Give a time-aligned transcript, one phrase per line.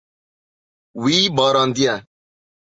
[1.03, 1.95] Wî barandiye.